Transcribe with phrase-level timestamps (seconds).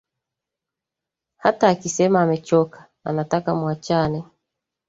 [1.37, 4.23] Hata akisema amechoka, anataka muachane